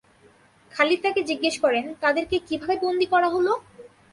খালিদ 0.71 0.99
তাকে 1.03 1.21
জিজ্ঞেস 1.23 1.55
করেন, 1.59 1.85
তাদেরকে 2.01 2.35
কিভাবে 2.47 2.75
বন্দি 2.83 3.07
করা 3.13 3.27
হল? 3.29 3.47